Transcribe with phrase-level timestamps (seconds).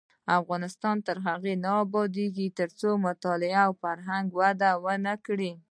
[0.39, 5.51] افغانستان تر هغو نه ابادیږي، ترڅو د مطالعې فرهنګ وده ونه کړي.